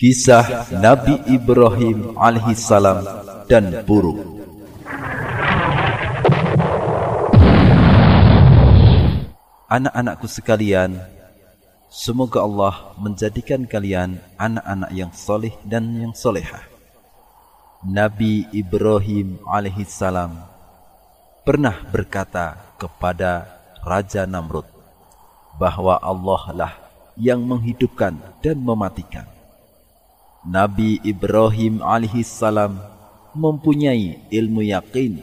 [0.00, 3.04] Kisah Nabi Ibrahim alaihissalam
[3.44, 4.16] dan burung.
[9.68, 10.96] Anak-anakku sekalian,
[11.92, 16.64] semoga Allah menjadikan kalian anak-anak yang soleh dan yang solehah.
[17.84, 20.32] Nabi Ibrahim alaihissalam
[21.44, 23.52] pernah berkata kepada
[23.84, 24.64] Raja Namrud
[25.60, 26.72] bahwa Allah lah
[27.20, 29.39] yang menghidupkan dan mematikan.
[30.40, 32.80] Nabi Ibrahim alaihissalam
[33.36, 35.20] mempunyai ilmu yakin,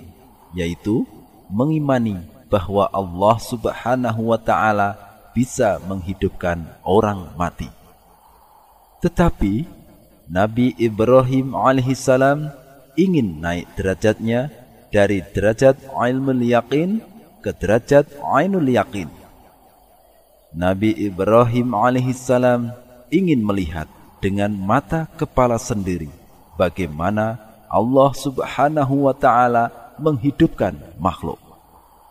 [0.53, 1.09] yaitu
[1.49, 2.21] mengimani
[2.53, 4.93] bahwa Allah Subhanahu wa taala
[5.33, 7.65] bisa menghidupkan orang mati.
[9.01, 9.65] Tetapi
[10.29, 12.53] Nabi Ibrahim alaihissalam
[12.93, 14.53] ingin naik derajatnya
[14.93, 17.01] dari derajat ilmu yakin
[17.41, 19.09] ke derajat ainul yakin.
[20.53, 22.69] Nabi Ibrahim alaihissalam
[23.09, 23.89] ingin melihat
[24.23, 26.09] dengan mata kepala sendiri
[26.57, 27.37] bagaimana
[27.67, 31.41] Allah Subhanahu wa taala menghidupkan makhluk.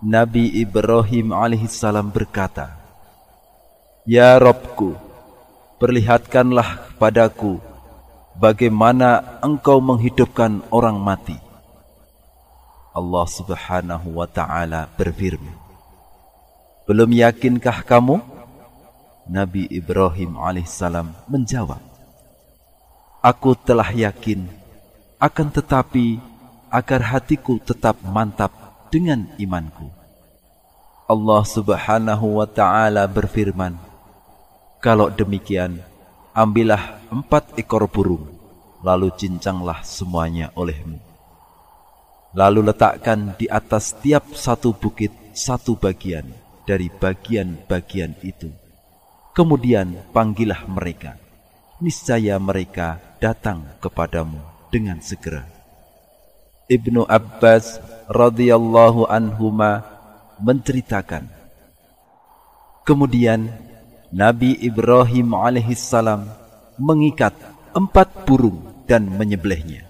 [0.03, 2.77] Nabi Ibrahim alaihissalam berkata,
[4.05, 4.95] Ya Robku,
[5.81, 7.59] perlihatkanlah padaku
[8.37, 11.35] bagaimana engkau menghidupkan orang mati.
[12.97, 15.53] Allah subhanahu wa ta'ala berfirman,
[16.89, 18.21] Belum yakinkah kamu?
[19.27, 21.83] Nabi Ibrahim alaihissalam menjawab,
[23.27, 24.47] Aku telah yakin,
[25.19, 26.23] akan tetapi
[26.71, 28.55] agar hatiku tetap mantap
[28.87, 29.91] dengan imanku.
[31.11, 33.75] Allah Subhanahu wa taala berfirman,
[34.79, 35.83] "Kalau demikian,
[36.39, 38.31] ambillah empat ekor burung,
[38.87, 41.03] lalu cincanglah semuanya olehmu.
[42.31, 46.31] Lalu letakkan di atas tiap satu bukit satu bagian
[46.63, 48.55] dari bagian-bagian itu.
[49.35, 51.19] Kemudian panggillah mereka,
[51.83, 54.39] niscaya mereka datang kepadamu
[54.73, 55.45] dengan segera."
[56.67, 57.79] Ibnu Abbas
[58.11, 59.87] radhiyallahu anhuma
[60.43, 61.37] menceritakan
[62.87, 63.51] Kemudian
[64.15, 66.31] Nabi Ibrahim alaihissalam
[66.79, 67.35] mengikat
[67.75, 69.83] empat burung dan menyembelihnya.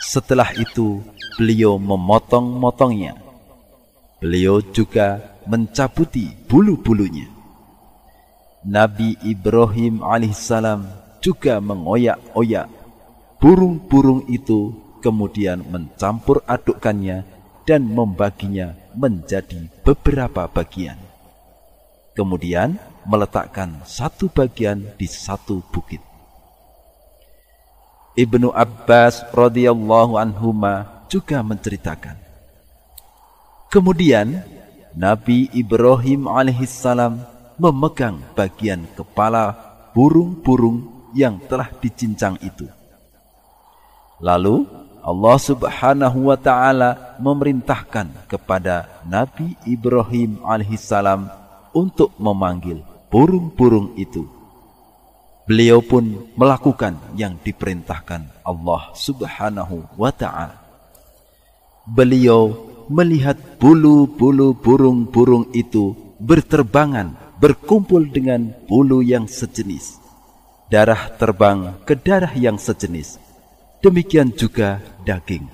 [0.00, 1.04] Setelah itu
[1.36, 3.20] beliau memotong-motongnya.
[4.16, 7.28] Beliau juga mencabuti bulu-bulunya.
[8.64, 10.88] Nabi Ibrahim alaihissalam
[11.20, 12.68] juga mengoyak-oyak
[13.40, 17.24] burung-burung itu kemudian mencampur adukkannya
[17.64, 21.00] dan membaginya menjadi beberapa bagian.
[22.12, 22.76] Kemudian
[23.08, 26.04] meletakkan satu bagian di satu bukit.
[28.18, 32.18] Ibnu Abbas radhiyallahu anhuma juga menceritakan.
[33.70, 34.42] Kemudian
[34.92, 37.22] Nabi Ibrahim alaihissalam
[37.56, 39.54] memegang bagian kepala
[39.94, 42.66] burung-burung yang telah dicincang itu.
[44.20, 44.68] Lalu
[45.00, 51.32] Allah Subhanahu wa taala memerintahkan kepada Nabi Ibrahim alaihissalam
[51.72, 54.28] untuk memanggil burung-burung itu.
[55.48, 60.60] Beliau pun melakukan yang diperintahkan Allah Subhanahu wa taala.
[61.88, 62.54] Beliau
[62.92, 69.99] melihat bulu-bulu burung-burung itu berterbangan berkumpul dengan bulu yang sejenis.
[70.70, 73.18] Darah terbang ke darah yang sejenis
[73.82, 75.48] demikian juga daging.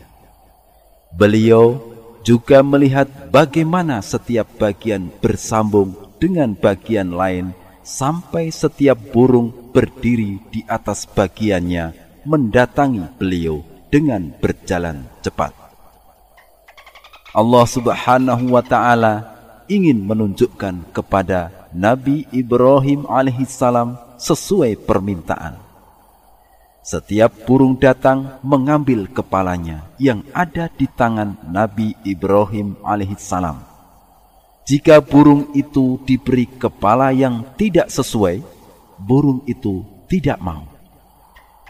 [1.17, 1.81] Beliau
[2.27, 7.55] juga melihat bagaimana setiap bagian bersambung dengan bagian lain
[7.87, 11.95] sampai setiap burung berdiri di atas bagiannya
[12.27, 15.55] mendatangi beliau dengan berjalan cepat.
[17.31, 19.15] Allah Subhanahu wa taala
[19.71, 25.59] ingin menunjukkan kepada Nabi Ibrahim alaihissalam sesuai permintaan.
[26.87, 33.59] Setiap burung datang mengambil kepalanya yang ada di tangan Nabi Ibrahim alaihissalam.
[34.67, 38.43] Jika burung itu diberi kepala yang tidak sesuai,
[39.03, 40.63] burung itu tidak mau.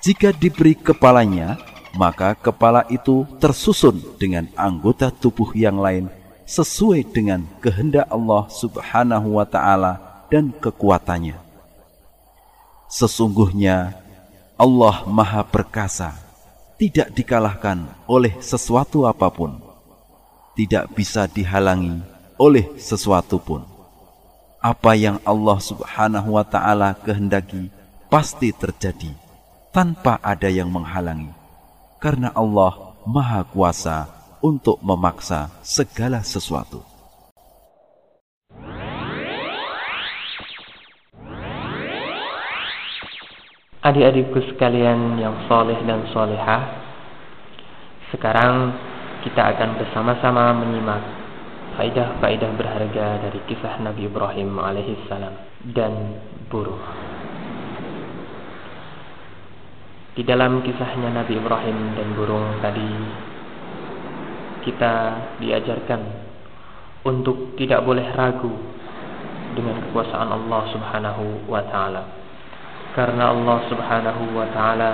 [0.04, 1.56] Jika diberi kepalanya,
[1.96, 6.12] maka kepala itu tersusun dengan anggota tubuh yang lain
[6.46, 11.36] sesuai dengan kehendak Allah Subhanahu wa taala dan kekuatannya.
[12.86, 13.98] Sesungguhnya
[14.54, 16.14] Allah Maha Perkasa,
[16.78, 19.58] tidak dikalahkan oleh sesuatu apa pun,
[20.56, 22.00] tidak bisa dihalangi
[22.40, 23.66] oleh sesuatu pun.
[24.62, 27.68] Apa yang Allah Subhanahu wa Ta'ala kehendaki
[28.08, 29.12] pasti terjadi
[29.70, 31.30] tanpa ada yang menghalangi,
[32.00, 36.96] karena Allah Maha Kuasa untuk memaksa segala sesuatu.
[43.86, 46.74] Adik-adikku sekalian yang soleh dan solehah
[48.10, 48.74] Sekarang
[49.22, 50.98] kita akan bersama-sama menyimak
[51.78, 55.34] Faidah-faidah berharga dari kisah Nabi Ibrahim alaihissalam
[55.70, 56.18] dan
[56.50, 56.82] buruh
[60.18, 62.90] Di dalam kisahnya Nabi Ibrahim dan burung tadi
[64.66, 64.92] Kita
[65.38, 66.00] diajarkan
[67.06, 68.50] untuk tidak boleh ragu
[69.54, 72.26] dengan kekuasaan Allah subhanahu wa ta'ala
[72.96, 74.92] karena Allah Subhanahu wa taala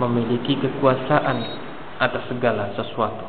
[0.00, 1.36] memiliki kekuasaan
[2.00, 3.28] atas segala sesuatu.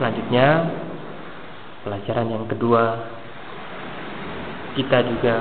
[0.00, 0.64] Selanjutnya,
[1.84, 3.04] pelajaran yang kedua,
[4.80, 5.36] kita juga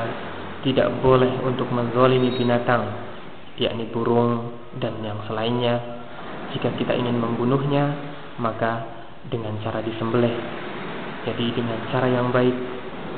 [0.68, 2.92] tidak boleh untuk menzolimi binatang,
[3.56, 4.52] yakni burung
[4.84, 5.97] dan yang selainnya.
[6.56, 7.92] Jika kita ingin membunuhnya,
[8.40, 8.86] maka
[9.28, 10.32] dengan cara disembelih.
[11.28, 12.56] Jadi dengan cara yang baik,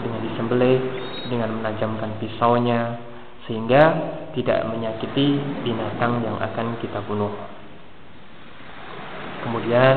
[0.01, 0.77] dengan disembelih
[1.29, 2.97] dengan menajamkan pisaunya
[3.45, 3.83] sehingga
[4.33, 7.33] tidak menyakiti binatang yang akan kita bunuh.
[9.45, 9.95] Kemudian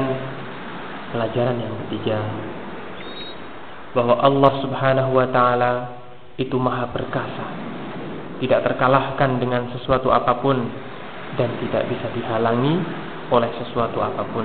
[1.10, 2.20] pelajaran yang ketiga
[3.92, 5.72] bahwa Allah Subhanahu wa taala
[6.40, 7.46] itu maha perkasa,
[8.40, 10.56] tidak terkalahkan dengan sesuatu apa pun
[11.36, 12.80] dan tidak bisa dihalangi
[13.32, 14.44] oleh sesuatu apa pun.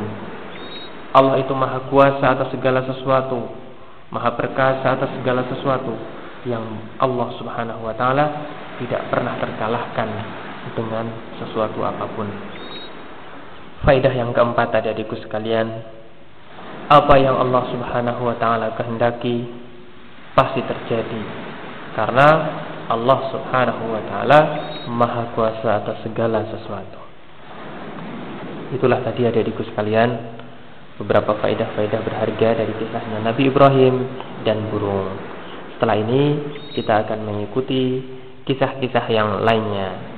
[1.12, 3.52] Allah itu maha kuasa atas segala sesuatu,
[4.16, 5.92] maha perkasa atas segala sesuatu
[6.48, 6.64] yang
[7.04, 8.26] Allah Subhanahu wa taala
[8.80, 10.10] tidak pernah terkalahkan
[10.72, 11.06] dengan
[11.44, 12.28] sesuatu apa pun.
[13.84, 15.68] Faidah yang keempat tadi adikku sekalian,
[16.88, 19.44] apa yang Allah Subhanahu wa taala kehendaki
[20.32, 21.22] pasti terjadi
[21.98, 22.28] karena
[22.88, 24.40] Allah Subhanahu wa taala
[24.88, 27.07] Maha Kuasa atas segala sesuatu.
[28.74, 30.10] Itulah tadi adikku sekalian
[31.00, 33.96] beberapa faidah-faidah berharga dari kisahnya Nabi Ibrahim
[34.44, 35.14] dan burung.
[35.78, 36.22] Setelah ini
[36.74, 38.02] kita akan mengikuti
[38.50, 40.17] kisah-kisah yang lainnya